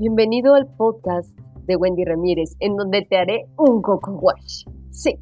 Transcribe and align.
Bienvenido 0.00 0.54
al 0.54 0.68
podcast 0.76 1.36
de 1.66 1.74
Wendy 1.74 2.04
Ramírez, 2.04 2.54
en 2.60 2.76
donde 2.76 3.02
te 3.02 3.16
haré 3.16 3.46
un 3.56 3.82
coco 3.82 4.12
wash. 4.12 4.62
Sí, 4.92 5.18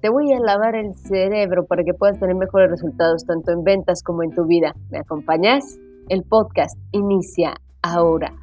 te 0.00 0.08
voy 0.08 0.32
a 0.32 0.40
lavar 0.40 0.74
el 0.74 0.94
cerebro 0.94 1.66
para 1.66 1.84
que 1.84 1.92
puedas 1.92 2.18
tener 2.18 2.34
mejores 2.34 2.70
resultados 2.70 3.26
tanto 3.26 3.52
en 3.52 3.62
ventas 3.62 4.02
como 4.02 4.22
en 4.22 4.34
tu 4.34 4.46
vida. 4.46 4.74
¿Me 4.88 5.00
acompañas? 5.00 5.78
El 6.08 6.22
podcast 6.22 6.78
inicia 6.92 7.60
ahora. 7.82 8.34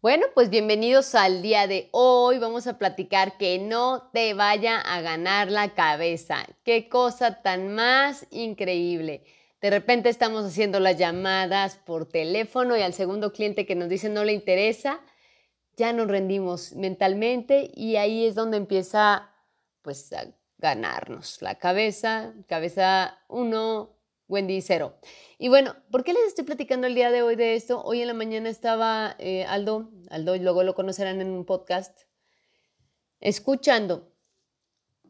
Bueno, 0.00 0.24
pues 0.32 0.48
bienvenidos 0.48 1.14
al 1.14 1.42
día 1.42 1.66
de 1.66 1.90
hoy. 1.92 2.38
Vamos 2.38 2.66
a 2.66 2.78
platicar 2.78 3.36
que 3.36 3.58
no 3.58 4.08
te 4.14 4.32
vaya 4.32 4.80
a 4.80 5.02
ganar 5.02 5.50
la 5.50 5.74
cabeza. 5.74 6.36
Qué 6.64 6.88
cosa 6.88 7.42
tan 7.42 7.74
más 7.74 8.26
increíble. 8.30 9.24
De 9.60 9.70
repente 9.70 10.08
estamos 10.08 10.44
haciendo 10.44 10.78
las 10.78 10.96
llamadas 10.96 11.76
por 11.76 12.06
teléfono 12.06 12.76
y 12.76 12.82
al 12.82 12.94
segundo 12.94 13.32
cliente 13.32 13.66
que 13.66 13.74
nos 13.74 13.88
dice 13.88 14.08
no 14.08 14.24
le 14.24 14.32
interesa, 14.32 15.00
ya 15.76 15.92
nos 15.92 16.06
rendimos 16.06 16.74
mentalmente 16.74 17.70
y 17.74 17.96
ahí 17.96 18.24
es 18.24 18.36
donde 18.36 18.56
empieza 18.56 19.30
pues 19.82 20.12
a 20.12 20.28
ganarnos 20.58 21.42
la 21.42 21.56
cabeza, 21.56 22.34
cabeza 22.46 23.18
1, 23.28 23.96
Wendy 24.28 24.60
0. 24.60 24.94
Y 25.38 25.48
bueno, 25.48 25.74
¿por 25.90 26.04
qué 26.04 26.12
les 26.12 26.28
estoy 26.28 26.44
platicando 26.44 26.86
el 26.86 26.94
día 26.94 27.10
de 27.10 27.22
hoy 27.22 27.34
de 27.34 27.54
esto? 27.56 27.82
Hoy 27.82 28.00
en 28.00 28.08
la 28.08 28.14
mañana 28.14 28.48
estaba 28.48 29.16
eh, 29.18 29.44
Aldo, 29.44 29.90
Aldo 30.10 30.36
y 30.36 30.40
luego 30.40 30.62
lo 30.62 30.74
conocerán 30.74 31.20
en 31.20 31.30
un 31.30 31.44
podcast, 31.44 32.02
escuchando 33.20 34.12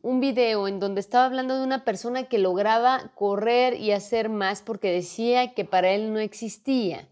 un 0.08 0.20
video 0.20 0.68
en 0.68 0.80
donde 0.80 1.00
estaba 1.00 1.26
hablando 1.26 1.58
de 1.58 1.62
una 1.62 1.84
persona 1.84 2.30
que 2.30 2.38
lograba 2.38 3.12
correr 3.14 3.74
y 3.74 3.92
hacer 3.92 4.30
más 4.30 4.62
porque 4.62 4.90
decía 4.90 5.52
que 5.52 5.66
para 5.66 5.90
él 5.90 6.14
no 6.14 6.18
existía. 6.18 7.06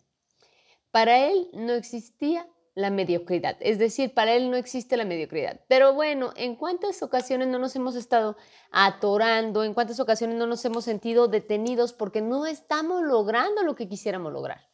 Para 0.93 1.27
él 1.27 1.51
no 1.53 1.75
existía 1.75 2.49
la 2.75 2.89
mediocridad, 2.89 3.59
es 3.61 3.79
decir, 3.79 4.15
para 4.15 4.33
él 4.33 4.51
no 4.51 4.57
existe 4.57 4.97
la 4.97 5.05
mediocridad. 5.05 5.61
Pero 5.69 5.93
bueno, 5.93 6.33
¿en 6.37 6.57
cuántas 6.57 7.03
ocasiones 7.03 7.49
no 7.49 7.59
nos 7.59 7.77
hemos 7.77 7.97
estado 7.97 8.39
atorando? 8.71 9.63
¿En 9.63 9.75
cuántas 9.75 10.01
ocasiones 10.01 10.37
no 10.37 10.47
nos 10.47 10.65
hemos 10.65 10.85
sentido 10.85 11.29
detenidos 11.29 11.93
porque 11.93 12.23
no 12.23 12.47
estamos 12.47 13.03
logrando 13.03 13.63
lo 13.63 13.77
que 13.77 13.89
quisiéramos 13.89 14.33
lograr? 14.33 14.71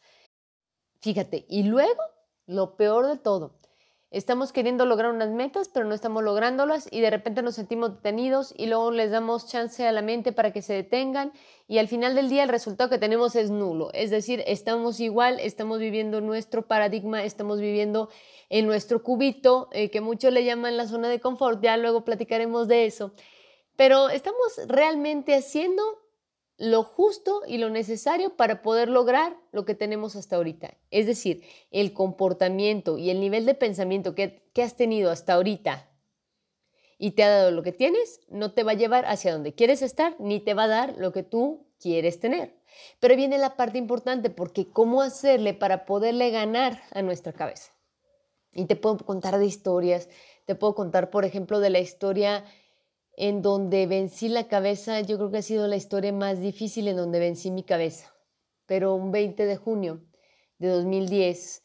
Fíjate, 1.01 1.45
y 1.49 1.65
luego, 1.65 2.03
lo 2.47 2.77
peor 2.77 3.09
de 3.09 3.17
todo, 3.17 3.59
estamos 4.13 4.53
queriendo 4.53 4.85
lograr 4.85 5.11
unas 5.11 5.31
metas, 5.31 5.69
pero 5.69 5.87
no 5.87 5.95
estamos 5.95 6.23
lográndolas 6.23 6.87
y 6.91 7.01
de 7.01 7.11
repente 7.11 7.43
nos 7.43 7.55
sentimos 7.55 7.95
detenidos 7.95 8.55
y 8.57 8.67
luego 8.67 8.91
les 8.91 9.11
damos 9.11 9.49
chance 9.49 9.87
a 9.87 9.93
la 9.93 10.03
mente 10.03 10.33
para 10.33 10.53
que 10.53 10.61
se 10.61 10.75
detengan 10.75 11.33
y 11.67 11.79
al 11.79 11.89
final 11.89 12.15
del 12.15 12.29
día 12.29 12.43
el 12.43 12.51
resultado 12.51 12.91
que 12.91 12.99
tenemos 12.99 13.35
es 13.35 13.51
nulo. 13.51 13.91
Es 13.95 14.11
decir, 14.11 14.45
estamos 14.47 15.01
igual, 15.01 15.41
estamos 15.41 15.79
viviendo 15.79 16.21
nuestro 16.21 16.67
paradigma, 16.67 17.25
estamos 17.25 17.59
viviendo 17.59 18.11
en 18.51 18.67
nuestro 18.67 19.03
cubito, 19.03 19.69
eh, 19.73 19.91
que 19.91 20.03
muchos 20.03 20.33
le 20.33 20.45
llaman 20.45 20.77
la 20.77 20.87
zona 20.87 21.09
de 21.09 21.19
confort, 21.19 21.63
ya 21.63 21.79
luego 21.79 22.05
platicaremos 22.05 22.69
de 22.69 22.85
eso, 22.85 23.13
pero 23.77 24.11
estamos 24.11 24.61
realmente 24.69 25.35
haciendo 25.35 26.02
lo 26.59 26.85
justo 26.85 27.43
y 27.47 27.59
lo 27.59 27.71
necesario 27.71 28.37
para 28.37 28.63
poder 28.63 28.89
lograr 28.89 29.37
lo 29.53 29.65
que 29.65 29.75
tenemos 29.75 30.17
hasta 30.17 30.37
ahorita. 30.37 30.77
Es 30.91 31.07
decir, 31.07 31.43
el 31.71 31.93
comportamiento 31.93 32.99
y 32.99 33.11
el 33.11 33.21
nivel 33.21 33.47
de 33.47 33.55
pensamiento 33.55 34.15
que, 34.15 34.43
has 34.63 34.77
tenido 34.77 35.11
hasta 35.11 35.35
ahorita 35.35 35.89
y 36.99 37.13
te 37.13 37.25
ha 37.25 37.31
dado 37.31 37.51
lo 37.51 37.63
que 37.63 37.73
tienes, 37.73 38.21
no 38.29 38.53
te 38.53 38.63
va 38.63 38.73
a 38.73 38.77
llevar 38.77 39.07
hacia 39.07 39.33
donde 39.33 39.55
quieres 39.55 39.83
estar, 39.83 40.15
ni 40.21 40.39
te 40.39 40.55
va 40.55 40.65
a 40.65 40.69
dar 40.69 40.95
lo 40.99 41.13
que 41.13 41.25
tú 41.25 41.67
quieres 41.81 42.21
tener. 42.21 42.55
Pero 43.01 43.17
viene 43.17 43.39
la 43.39 43.57
parte 43.57 43.79
importante, 43.79 44.31
porque 44.31 44.69
¿cómo 44.69 45.03
hacerle 45.03 45.55
para 45.55 45.85
poderle 45.85 46.31
ganar 46.31 46.81
a 46.93 47.03
nuestra 47.03 47.33
cabeza? 47.33 47.73
Y 48.53 48.67
te 48.67 48.77
puedo 48.77 48.99
contar 48.99 49.39
de 49.39 49.47
historias, 49.47 50.09
te 50.45 50.55
puedo 50.55 50.75
contar, 50.75 51.11
por 51.11 51.25
ejemplo, 51.25 51.59
de 51.59 51.71
la 51.71 51.81
historia 51.81 52.45
en 53.17 53.43
donde 53.43 53.87
vencí 53.87 54.29
la 54.29 54.49
cabeza, 54.49 55.01
yo 55.01 55.17
creo 55.17 55.31
que 55.31 55.39
ha 55.39 55.43
sido 55.43 55.69
la 55.69 55.77
historia 55.77 56.13
más 56.13 56.41
difícil 56.41 56.89
en 56.89 56.97
donde 56.97 57.19
vencí 57.19 57.51
mi 57.51 57.63
cabeza. 57.63 58.15
Pero 58.67 58.95
un 58.95 59.13
20 59.13 59.45
de 59.45 59.57
junio 59.57 60.03
de 60.59 60.69
2010, 60.69 61.63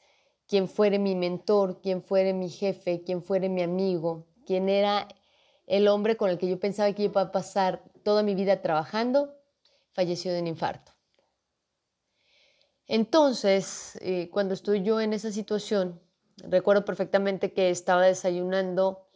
quien 0.47 0.68
fuere 0.68 1.00
mi 1.00 1.16
mentor, 1.16 1.81
quien 1.81 2.03
fuere 2.03 2.34
mi 2.34 2.50
jefe, 2.50 3.03
quien 3.03 3.24
fuere 3.24 3.50
mi 3.50 3.62
amigo, 3.62 4.28
quien 4.46 4.69
era 4.69 5.07
el 5.68 5.88
hombre 5.88 6.18
con 6.18 6.30
el 6.30 6.38
que 6.38 6.47
yo 6.47 6.59
pensaba 6.59 6.91
que 6.94 7.03
iba 7.03 7.22
a 7.22 7.31
pasar 7.31 7.84
toda 8.03 8.24
mi 8.24 8.36
vida 8.36 8.62
trabajando, 8.62 9.36
falleció 9.91 10.31
de 10.34 10.41
un 10.41 10.47
infarto. 10.47 10.94
Entonces, 12.88 13.97
eh, 14.02 14.30
cuando 14.31 14.53
estoy 14.53 14.81
yo 14.81 15.02
en 15.02 15.12
esa 15.12 15.31
situación, 15.31 16.02
recuerdo 16.38 16.86
perfectamente 16.86 17.52
que 17.52 17.69
estaba 17.69 18.03
desayunando 18.03 19.06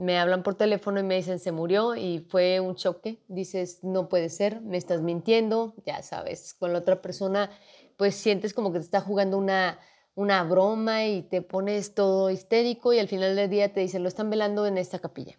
me 0.00 0.18
hablan 0.18 0.42
por 0.42 0.54
teléfono 0.54 0.98
y 0.98 1.02
me 1.02 1.16
dicen 1.16 1.38
se 1.38 1.52
murió 1.52 1.94
y 1.94 2.20
fue 2.20 2.58
un 2.58 2.74
choque. 2.74 3.22
Dices, 3.28 3.84
no 3.84 4.08
puede 4.08 4.30
ser, 4.30 4.62
me 4.62 4.78
estás 4.78 5.02
mintiendo, 5.02 5.74
ya 5.84 6.02
sabes, 6.02 6.54
con 6.54 6.72
la 6.72 6.78
otra 6.78 7.02
persona 7.02 7.50
pues 7.98 8.14
sientes 8.14 8.54
como 8.54 8.72
que 8.72 8.78
te 8.78 8.86
está 8.86 9.02
jugando 9.02 9.36
una, 9.36 9.78
una 10.14 10.42
broma 10.42 11.04
y 11.04 11.20
te 11.20 11.42
pones 11.42 11.94
todo 11.94 12.30
histérico 12.30 12.94
y 12.94 12.98
al 12.98 13.08
final 13.08 13.36
del 13.36 13.50
día 13.50 13.74
te 13.74 13.80
dicen, 13.80 14.02
lo 14.02 14.08
están 14.08 14.30
velando 14.30 14.66
en 14.66 14.78
esta 14.78 15.00
capilla. 15.00 15.38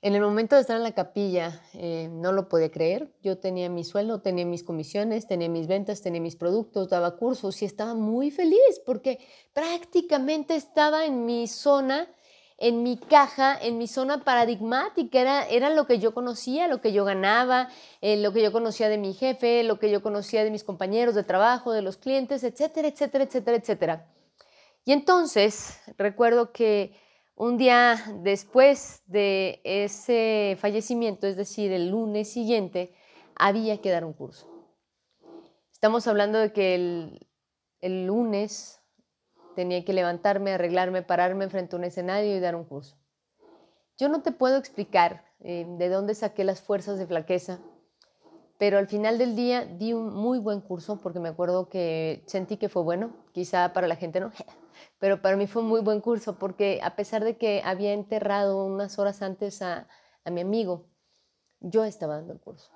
En 0.00 0.16
el 0.16 0.20
momento 0.20 0.56
de 0.56 0.62
estar 0.62 0.76
en 0.76 0.82
la 0.82 0.96
capilla 0.96 1.62
eh, 1.74 2.08
no 2.10 2.32
lo 2.32 2.48
podía 2.48 2.72
creer. 2.72 3.14
Yo 3.22 3.38
tenía 3.38 3.70
mi 3.70 3.84
sueldo, 3.84 4.20
tenía 4.20 4.44
mis 4.44 4.64
comisiones, 4.64 5.28
tenía 5.28 5.48
mis 5.48 5.68
ventas, 5.68 6.02
tenía 6.02 6.20
mis 6.20 6.34
productos, 6.34 6.88
daba 6.88 7.16
cursos 7.16 7.62
y 7.62 7.66
estaba 7.66 7.94
muy 7.94 8.32
feliz 8.32 8.82
porque 8.84 9.20
prácticamente 9.52 10.56
estaba 10.56 11.06
en 11.06 11.24
mi 11.24 11.46
zona 11.46 12.08
en 12.58 12.82
mi 12.82 12.96
caja, 12.96 13.58
en 13.60 13.78
mi 13.78 13.86
zona 13.86 14.24
paradigmática, 14.24 15.20
era, 15.20 15.46
era 15.48 15.70
lo 15.70 15.86
que 15.86 15.98
yo 15.98 16.14
conocía, 16.14 16.68
lo 16.68 16.80
que 16.80 16.92
yo 16.92 17.04
ganaba, 17.04 17.68
eh, 18.00 18.16
lo 18.16 18.32
que 18.32 18.42
yo 18.42 18.52
conocía 18.52 18.88
de 18.88 18.98
mi 18.98 19.14
jefe, 19.14 19.62
lo 19.62 19.78
que 19.78 19.90
yo 19.90 20.02
conocía 20.02 20.44
de 20.44 20.50
mis 20.50 20.64
compañeros 20.64 21.14
de 21.14 21.24
trabajo, 21.24 21.72
de 21.72 21.82
los 21.82 21.96
clientes, 21.96 22.44
etcétera, 22.44 22.88
etcétera, 22.88 23.24
etcétera, 23.24 23.56
etcétera. 23.56 24.12
Y 24.84 24.92
entonces 24.92 25.80
recuerdo 25.96 26.52
que 26.52 26.94
un 27.34 27.56
día 27.56 27.96
después 28.20 29.02
de 29.06 29.60
ese 29.64 30.56
fallecimiento, 30.60 31.26
es 31.26 31.36
decir, 31.36 31.72
el 31.72 31.88
lunes 31.88 32.32
siguiente, 32.32 32.94
había 33.34 33.80
que 33.80 33.90
dar 33.90 34.04
un 34.04 34.12
curso. 34.12 34.48
Estamos 35.72 36.06
hablando 36.06 36.38
de 36.38 36.52
que 36.52 36.74
el, 36.74 37.26
el 37.80 38.06
lunes 38.06 38.81
Tenía 39.54 39.84
que 39.84 39.92
levantarme, 39.92 40.52
arreglarme, 40.52 41.02
pararme 41.02 41.48
frente 41.48 41.76
a 41.76 41.78
un 41.78 41.84
escenario 41.84 42.36
y 42.36 42.40
dar 42.40 42.56
un 42.56 42.64
curso. 42.64 42.96
Yo 43.98 44.08
no 44.08 44.22
te 44.22 44.32
puedo 44.32 44.56
explicar 44.56 45.24
eh, 45.40 45.66
de 45.78 45.88
dónde 45.88 46.14
saqué 46.14 46.44
las 46.44 46.60
fuerzas 46.60 46.98
de 46.98 47.06
flaqueza, 47.06 47.60
pero 48.58 48.78
al 48.78 48.86
final 48.86 49.18
del 49.18 49.36
día 49.36 49.64
di 49.64 49.92
un 49.92 50.14
muy 50.14 50.38
buen 50.38 50.60
curso 50.60 51.00
porque 51.00 51.20
me 51.20 51.28
acuerdo 51.28 51.68
que 51.68 52.22
sentí 52.26 52.56
que 52.56 52.68
fue 52.68 52.82
bueno, 52.82 53.12
quizá 53.32 53.72
para 53.72 53.88
la 53.88 53.96
gente 53.96 54.20
no, 54.20 54.30
pero 54.98 55.20
para 55.20 55.36
mí 55.36 55.46
fue 55.46 55.62
un 55.62 55.68
muy 55.68 55.80
buen 55.80 56.00
curso 56.00 56.38
porque 56.38 56.80
a 56.82 56.96
pesar 56.96 57.24
de 57.24 57.36
que 57.36 57.60
había 57.64 57.92
enterrado 57.92 58.64
unas 58.64 58.98
horas 58.98 59.20
antes 59.20 59.62
a, 59.62 59.88
a 60.24 60.30
mi 60.30 60.40
amigo, 60.40 60.86
yo 61.60 61.84
estaba 61.84 62.16
dando 62.16 62.32
el 62.32 62.40
curso. 62.40 62.70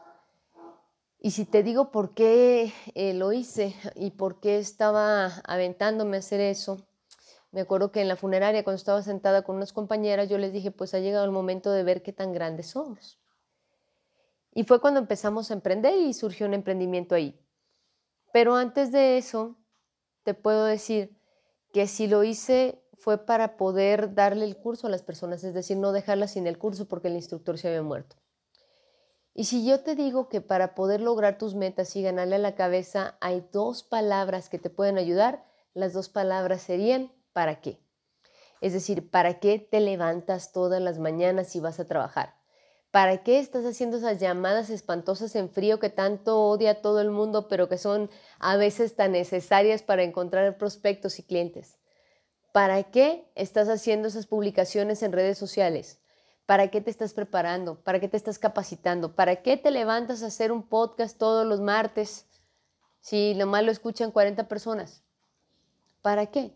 Y 1.18 1.30
si 1.30 1.44
te 1.44 1.62
digo 1.62 1.90
por 1.90 2.14
qué 2.14 2.72
eh, 2.94 3.14
lo 3.14 3.32
hice 3.32 3.74
y 3.94 4.10
por 4.10 4.40
qué 4.40 4.58
estaba 4.58 5.26
aventándome 5.44 6.16
a 6.16 6.20
hacer 6.20 6.40
eso, 6.40 6.86
me 7.52 7.62
acuerdo 7.62 7.90
que 7.90 8.02
en 8.02 8.08
la 8.08 8.16
funeraria, 8.16 8.64
cuando 8.64 8.76
estaba 8.76 9.02
sentada 9.02 9.42
con 9.42 9.56
unas 9.56 9.72
compañeras, 9.72 10.28
yo 10.28 10.36
les 10.36 10.52
dije, 10.52 10.70
pues 10.70 10.92
ha 10.94 10.98
llegado 10.98 11.24
el 11.24 11.30
momento 11.30 11.70
de 11.72 11.82
ver 11.84 12.02
qué 12.02 12.12
tan 12.12 12.32
grandes 12.32 12.68
somos. 12.68 13.18
Y 14.52 14.64
fue 14.64 14.80
cuando 14.80 15.00
empezamos 15.00 15.50
a 15.50 15.54
emprender 15.54 15.98
y 15.98 16.12
surgió 16.12 16.46
un 16.46 16.54
emprendimiento 16.54 17.14
ahí. 17.14 17.38
Pero 18.32 18.56
antes 18.56 18.92
de 18.92 19.16
eso, 19.16 19.56
te 20.22 20.34
puedo 20.34 20.64
decir 20.64 21.16
que 21.72 21.86
si 21.86 22.06
lo 22.06 22.24
hice 22.24 22.82
fue 22.98 23.24
para 23.24 23.56
poder 23.56 24.14
darle 24.14 24.44
el 24.44 24.56
curso 24.56 24.86
a 24.86 24.90
las 24.90 25.02
personas, 25.02 25.44
es 25.44 25.54
decir, 25.54 25.76
no 25.76 25.92
dejarlas 25.92 26.32
sin 26.32 26.46
el 26.46 26.58
curso 26.58 26.86
porque 26.86 27.08
el 27.08 27.16
instructor 27.16 27.58
se 27.58 27.68
había 27.68 27.82
muerto. 27.82 28.16
Y 29.38 29.44
si 29.44 29.66
yo 29.66 29.80
te 29.80 29.94
digo 29.94 30.30
que 30.30 30.40
para 30.40 30.74
poder 30.74 31.02
lograr 31.02 31.36
tus 31.36 31.54
metas 31.54 31.94
y 31.94 32.02
ganarle 32.02 32.36
a 32.36 32.38
la 32.38 32.54
cabeza 32.54 33.18
hay 33.20 33.46
dos 33.52 33.82
palabras 33.82 34.48
que 34.48 34.58
te 34.58 34.70
pueden 34.70 34.96
ayudar, 34.96 35.44
las 35.74 35.92
dos 35.92 36.08
palabras 36.08 36.62
serían 36.62 37.12
¿para 37.34 37.60
qué? 37.60 37.78
Es 38.62 38.72
decir, 38.72 39.10
¿para 39.10 39.38
qué 39.38 39.58
te 39.58 39.80
levantas 39.80 40.52
todas 40.52 40.80
las 40.80 40.98
mañanas 40.98 41.54
y 41.54 41.60
vas 41.60 41.78
a 41.78 41.84
trabajar? 41.84 42.34
¿Para 42.90 43.22
qué 43.22 43.38
estás 43.38 43.66
haciendo 43.66 43.98
esas 43.98 44.20
llamadas 44.20 44.70
espantosas 44.70 45.36
en 45.36 45.50
frío 45.50 45.78
que 45.80 45.90
tanto 45.90 46.42
odia 46.42 46.80
todo 46.80 47.02
el 47.02 47.10
mundo, 47.10 47.46
pero 47.46 47.68
que 47.68 47.76
son 47.76 48.08
a 48.38 48.56
veces 48.56 48.96
tan 48.96 49.12
necesarias 49.12 49.82
para 49.82 50.02
encontrar 50.02 50.56
prospectos 50.56 51.18
y 51.18 51.24
clientes? 51.24 51.76
¿Para 52.52 52.84
qué 52.84 53.30
estás 53.34 53.68
haciendo 53.68 54.08
esas 54.08 54.26
publicaciones 54.26 55.02
en 55.02 55.12
redes 55.12 55.36
sociales? 55.36 56.00
¿Para 56.46 56.68
qué 56.68 56.80
te 56.80 56.90
estás 56.90 57.12
preparando? 57.12 57.80
¿Para 57.82 57.98
qué 57.98 58.08
te 58.08 58.16
estás 58.16 58.38
capacitando? 58.38 59.16
¿Para 59.16 59.42
qué 59.42 59.56
te 59.56 59.72
levantas 59.72 60.22
a 60.22 60.28
hacer 60.28 60.52
un 60.52 60.62
podcast 60.62 61.18
todos 61.18 61.44
los 61.44 61.60
martes 61.60 62.26
si 63.00 63.34
nomás 63.34 63.64
lo 63.64 63.72
escuchan 63.72 64.12
40 64.12 64.46
personas? 64.46 65.02
¿Para 66.02 66.26
qué? 66.26 66.52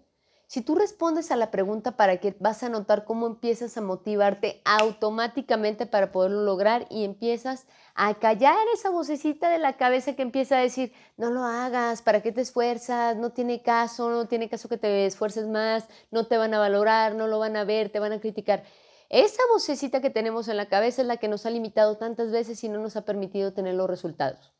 Si 0.47 0.63
tú 0.63 0.75
respondes 0.75 1.31
a 1.31 1.37
la 1.37 1.53
pregunta 1.53 1.97
para 1.97 2.17
qué, 2.17 2.37
vas 2.41 2.65
a 2.65 2.69
notar 2.69 3.05
cómo 3.05 3.29
empiezas 3.29 3.77
a 3.77 3.81
motivarte 3.81 4.61
automáticamente 4.65 5.87
para 5.87 6.11
poderlo 6.11 6.43
lograr 6.43 6.87
y 6.91 7.05
empiezas 7.05 7.67
a 7.95 8.15
callar 8.15 8.59
esa 8.75 8.91
vocecita 8.91 9.49
de 9.49 9.59
la 9.59 9.77
cabeza 9.77 10.17
que 10.17 10.23
empieza 10.23 10.59
a 10.59 10.63
decir, 10.63 10.93
no 11.17 11.31
lo 11.31 11.45
hagas, 11.45 12.03
¿para 12.03 12.21
qué 12.21 12.33
te 12.33 12.41
esfuerzas? 12.41 13.17
No 13.17 13.31
tiene 13.31 13.63
caso, 13.63 14.11
no 14.11 14.27
tiene 14.27 14.49
caso 14.49 14.69
que 14.69 14.77
te 14.77 15.07
esfuerces 15.07 15.47
más, 15.47 15.87
no 16.11 16.27
te 16.27 16.37
van 16.37 16.53
a 16.53 16.59
valorar, 16.59 17.15
no 17.15 17.29
lo 17.29 17.39
van 17.39 17.57
a 17.57 17.63
ver, 17.63 17.91
te 17.91 18.01
van 18.01 18.13
a 18.13 18.21
criticar. 18.21 18.65
Esa 19.11 19.43
vocecita 19.53 20.01
que 20.01 20.09
tenemos 20.09 20.47
en 20.47 20.57
la 20.57 20.69
cabeza 20.69 21.03
es 21.03 21.09
la 21.09 21.17
que 21.17 21.27
nos 21.27 21.45
ha 21.45 21.51
limitado 21.51 21.97
tantas 21.97 22.31
veces 22.31 22.62
y 22.62 22.69
no 22.69 22.79
nos 22.79 22.95
ha 22.95 23.05
permitido 23.05 23.53
tener 23.53 23.75
los 23.75 23.91
resultados. 23.91 24.55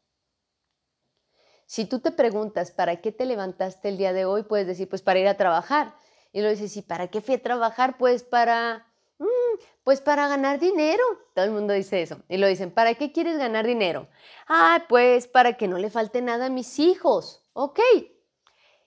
Si 1.67 1.85
tú 1.85 2.01
te 2.01 2.11
preguntas, 2.11 2.73
¿para 2.73 3.01
qué 3.01 3.13
te 3.13 3.27
levantaste 3.27 3.89
el 3.89 3.97
día 3.97 4.13
de 4.13 4.25
hoy? 4.25 4.43
Puedes 4.43 4.67
decir, 4.67 4.89
pues 4.89 5.03
para 5.03 5.21
ir 5.21 5.29
a 5.29 5.37
trabajar. 5.37 5.95
Y 6.33 6.41
lo 6.41 6.51
dices, 6.51 6.77
¿y 6.77 6.83
para 6.83 7.07
qué 7.07 7.21
fui 7.21 7.37
a 7.37 7.43
trabajar? 7.43 7.97
Pues 7.97 8.25
para, 8.25 8.89
mm, 9.19 9.63
pues 9.85 10.01
para 10.01 10.27
ganar 10.27 10.59
dinero. 10.59 11.05
Todo 11.33 11.45
el 11.45 11.53
mundo 11.53 11.73
dice 11.73 12.03
eso. 12.03 12.21
Y 12.29 12.39
lo 12.39 12.49
dicen, 12.49 12.73
¿para 12.73 12.95
qué 12.95 13.13
quieres 13.13 13.39
ganar 13.39 13.69
dinero? 13.69 14.09
Ah, 14.49 14.85
pues 14.89 15.29
para 15.29 15.57
que 15.57 15.69
no 15.69 15.79
le 15.79 15.91
falte 15.91 16.23
nada 16.23 16.47
a 16.47 16.51
mis 16.51 16.81
hijos. 16.81 17.49
Ok. 17.53 17.79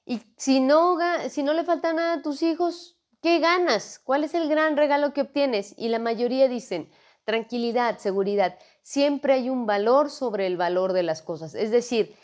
Y 0.06 0.21
si 0.36 0.59
no, 0.59 0.98
si 1.30 1.42
no 1.42 1.54
le 1.54 1.63
falta 1.63 1.94
nada 1.94 2.16
a 2.16 2.21
tus 2.21 2.44
hijos, 2.44 2.93
¿qué 3.23 3.39
ganas? 3.39 3.99
¿Cuál 4.03 4.25
es 4.25 4.33
el 4.35 4.49
gran 4.49 4.75
regalo 4.75 5.13
que 5.13 5.21
obtienes? 5.21 5.73
Y 5.77 5.87
la 5.87 5.97
mayoría 5.97 6.49
dicen, 6.49 6.91
tranquilidad, 7.23 7.97
seguridad. 7.97 8.59
Siempre 8.81 9.33
hay 9.33 9.49
un 9.49 9.65
valor 9.65 10.11
sobre 10.11 10.45
el 10.45 10.57
valor 10.57 10.91
de 10.91 11.03
las 11.03 11.21
cosas. 11.21 11.55
Es 11.55 11.71
decir, 11.71 12.15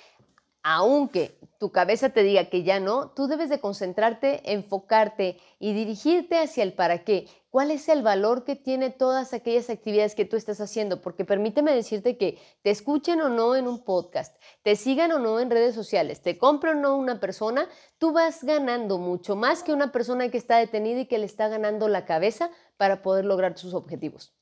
aunque 0.63 1.39
tu 1.57 1.71
cabeza 1.71 2.09
te 2.09 2.23
diga 2.23 2.45
que 2.45 2.63
ya 2.63 2.79
no, 2.79 3.11
tú 3.11 3.27
debes 3.27 3.50
de 3.50 3.59
concentrarte, 3.59 4.41
enfocarte 4.51 5.38
y 5.59 5.73
dirigirte 5.73 6.38
hacia 6.38 6.63
el 6.63 6.73
para 6.73 7.03
qué. 7.03 7.27
¿Cuál 7.50 7.71
es 7.71 7.89
el 7.89 8.01
valor 8.01 8.44
que 8.44 8.56
tiene 8.56 8.89
todas 8.91 9.33
aquellas 9.33 9.69
actividades 9.69 10.15
que 10.15 10.25
tú 10.25 10.38
estás 10.38 10.61
haciendo? 10.61 11.01
Porque 11.01 11.25
permíteme 11.25 11.73
decirte 11.73 12.17
que 12.17 12.39
te 12.61 12.69
escuchen 12.69 13.21
o 13.21 13.29
no 13.29 13.56
en 13.56 13.67
un 13.67 13.83
podcast, 13.83 14.41
te 14.61 14.75
sigan 14.75 15.11
o 15.11 15.19
no 15.19 15.39
en 15.39 15.50
redes 15.50 15.75
sociales, 15.75 16.21
te 16.21 16.38
compren 16.38 16.77
o 16.77 16.81
no 16.81 16.97
una 16.97 17.19
persona, 17.19 17.67
tú 17.97 18.13
vas 18.13 18.44
ganando 18.44 18.97
mucho 19.00 19.35
más 19.35 19.63
que 19.63 19.73
una 19.73 19.91
persona 19.91 20.29
que 20.29 20.38
está 20.38 20.57
detenida 20.57 21.01
y 21.01 21.07
que 21.07 21.17
le 21.17 21.25
está 21.25 21.47
ganando 21.47 21.88
la 21.88 22.06
cabeza 22.06 22.51
para 22.77 23.01
poder 23.01 23.25
lograr 23.25 23.57
sus 23.57 23.73
objetivos. 23.73 24.33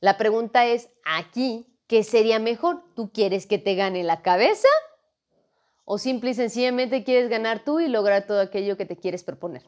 La 0.00 0.18
pregunta 0.18 0.66
es, 0.66 0.90
aquí, 1.04 1.78
¿qué 1.86 2.04
sería 2.04 2.38
mejor? 2.38 2.84
¿Tú 2.94 3.10
quieres 3.10 3.46
que 3.46 3.58
te 3.58 3.74
gane 3.74 4.04
la 4.04 4.20
cabeza 4.20 4.68
o 5.84 5.98
simple 5.98 6.30
y 6.30 6.34
sencillamente 6.34 7.04
quieres 7.04 7.28
ganar 7.28 7.64
tú 7.64 7.80
y 7.80 7.88
lograr 7.88 8.26
todo 8.26 8.40
aquello 8.40 8.76
que 8.76 8.86
te 8.86 8.96
quieres 8.96 9.22
proponer. 9.22 9.62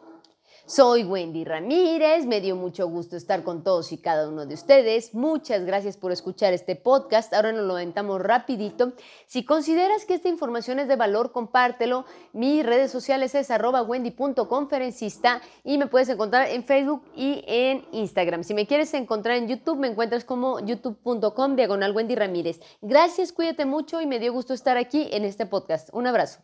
Soy 0.69 1.05
Wendy 1.05 1.45
Ramírez, 1.45 2.27
me 2.27 2.41
dio 2.41 2.57
mucho 2.57 2.89
gusto 2.89 3.17
estar 3.17 3.45
con 3.45 3.63
todos 3.63 3.93
y 3.93 3.99
cada 3.99 4.29
uno 4.29 4.47
de 4.47 4.55
ustedes. 4.55 5.15
Muchas 5.15 5.65
gracias 5.65 5.97
por 5.97 6.11
escuchar 6.11 6.53
este 6.55 6.75
podcast. 6.75 7.33
Ahora 7.33 7.53
nos 7.53 7.67
lo 7.67 7.75
aventamos 7.75 8.21
rapidito. 8.21 8.93
Si 9.27 9.45
consideras 9.45 10.05
que 10.05 10.15
esta 10.15 10.29
información 10.29 10.81
es 10.81 10.89
de 10.89 10.97
valor, 10.97 11.31
compártelo. 11.31 12.05
Mis 12.33 12.67
redes 12.67 12.91
sociales 12.91 13.37
es 13.37 13.53
arroba 13.53 13.83
wendy.conferencista 13.83 15.41
y 15.63 15.79
me 15.79 15.87
puedes 15.87 16.09
encontrar 16.09 16.49
en 16.49 16.65
Facebook 16.65 17.05
y 17.15 17.45
en 17.47 17.87
Instagram. 17.93 18.43
Si 18.43 18.53
me 18.53 18.67
quieres 18.67 18.93
encontrar 18.95 19.37
en 19.37 19.47
YouTube, 19.47 19.79
me 19.79 19.87
encuentras 19.87 20.25
como 20.25 20.59
youtube.com 20.59 21.55
diagonal 21.55 21.95
Wendy 21.95 22.17
Ramírez. 22.17 22.59
Gracias, 22.83 23.33
cuídate 23.33 23.67
mucho 23.67 24.01
y 24.01 24.07
me 24.07 24.19
dio 24.19 24.33
gusto 24.33 24.53
estar 24.53 24.77
aquí 24.77 25.11
en 25.13 25.25
este 25.25 25.47
podcast. 25.47 25.91
Un 25.93 26.09
abrazo. 26.09 26.41